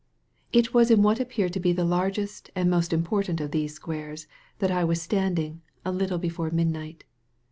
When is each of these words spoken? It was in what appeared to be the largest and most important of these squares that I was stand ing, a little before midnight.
It 0.51 0.73
was 0.73 0.89
in 0.89 1.03
what 1.03 1.19
appeared 1.19 1.53
to 1.53 1.59
be 1.59 1.73
the 1.73 1.85
largest 1.85 2.49
and 2.55 2.67
most 2.71 2.91
important 2.91 3.39
of 3.39 3.51
these 3.51 3.75
squares 3.75 4.25
that 4.57 4.71
I 4.71 4.83
was 4.83 4.99
stand 4.99 5.37
ing, 5.37 5.61
a 5.85 5.91
little 5.91 6.17
before 6.17 6.49
midnight. 6.49 7.03